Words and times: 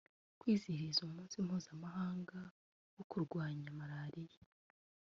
Kwizihiza 0.39 0.99
umunsi 1.07 1.35
mpuzamahanga 1.45 2.39
wo 2.95 3.03
kurwanya 3.11 3.67
malariya 3.79 4.41